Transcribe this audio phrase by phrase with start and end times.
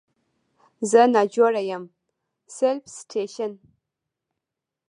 [0.89, 1.83] زه ناجوړه یم
[2.57, 3.51] Self Citation